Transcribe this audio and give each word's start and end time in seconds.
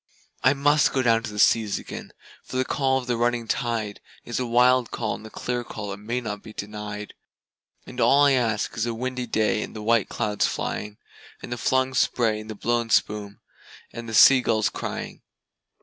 I 0.43 0.53
must 0.55 0.95
down 0.95 1.03
go 1.03 1.19
to 1.19 1.31
the 1.31 1.37
seas 1.37 1.77
again, 1.77 2.11
for 2.43 2.57
the 2.57 2.65
call 2.65 2.97
of 2.97 3.05
the 3.05 3.15
running 3.17 3.47
tide 3.47 4.01
Is 4.25 4.39
a 4.39 4.47
wild 4.47 4.89
call 4.89 5.13
and 5.13 5.27
a 5.27 5.29
clear 5.29 5.63
call 5.63 5.91
that 5.91 5.97
may 5.97 6.19
not 6.19 6.41
be 6.41 6.53
denied; 6.53 7.13
And 7.85 8.01
all 8.01 8.25
I 8.25 8.31
ask 8.31 8.75
is 8.75 8.87
a 8.87 8.95
windy 8.95 9.27
day 9.27 9.61
with 9.61 9.75
the 9.75 9.83
white 9.83 10.09
clouds 10.09 10.47
flying, 10.47 10.97
And 11.43 11.51
the 11.53 11.55
flung 11.59 11.93
spray 11.93 12.39
and 12.39 12.49
the 12.49 12.55
blown 12.55 12.89
spume, 12.89 13.41
and 13.93 14.09
the 14.09 14.15
sea 14.15 14.41
gulls 14.41 14.69
crying. 14.69 15.21